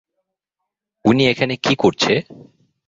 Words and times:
উনি 1.05 1.23
এখানে 1.27 1.53
কী 1.55 1.73
করছে? 1.75 2.13